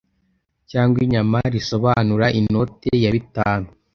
cyangwa 0.71 0.97
inyama 1.05 1.39
risobanura 1.53 2.25
inote 2.39 2.89
ya 3.03 3.11
bitanu 3.15 3.67